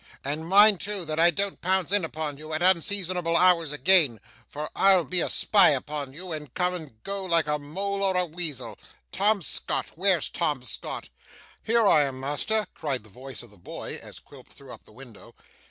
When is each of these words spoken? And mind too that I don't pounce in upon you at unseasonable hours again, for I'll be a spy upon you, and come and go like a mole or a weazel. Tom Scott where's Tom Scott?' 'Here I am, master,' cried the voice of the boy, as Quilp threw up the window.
And 0.25 0.47
mind 0.47 0.81
too 0.81 1.05
that 1.05 1.19
I 1.19 1.29
don't 1.29 1.61
pounce 1.61 1.91
in 1.91 2.03
upon 2.03 2.39
you 2.39 2.53
at 2.53 2.63
unseasonable 2.63 3.37
hours 3.37 3.71
again, 3.71 4.19
for 4.47 4.67
I'll 4.75 5.03
be 5.05 5.21
a 5.21 5.29
spy 5.29 5.69
upon 5.69 6.11
you, 6.11 6.31
and 6.31 6.51
come 6.55 6.73
and 6.73 7.03
go 7.03 7.23
like 7.23 7.45
a 7.45 7.59
mole 7.59 8.01
or 8.01 8.17
a 8.17 8.25
weazel. 8.25 8.79
Tom 9.11 9.43
Scott 9.43 9.91
where's 9.93 10.27
Tom 10.27 10.63
Scott?' 10.65 11.09
'Here 11.61 11.85
I 11.85 12.01
am, 12.01 12.19
master,' 12.19 12.65
cried 12.73 13.03
the 13.03 13.09
voice 13.09 13.43
of 13.43 13.51
the 13.51 13.57
boy, 13.59 13.99
as 14.01 14.17
Quilp 14.17 14.47
threw 14.47 14.73
up 14.73 14.85
the 14.85 14.91
window. 14.91 15.35